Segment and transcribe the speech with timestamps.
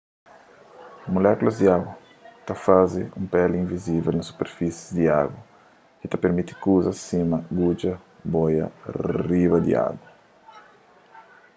[1.13, 1.91] mulékulas di agu
[2.45, 5.37] ta faze un peli invizivel na superfisi di agu
[5.99, 7.93] ki ta pirmiti kuzas sima gudja
[8.33, 8.65] boia
[9.27, 10.03] riba di agu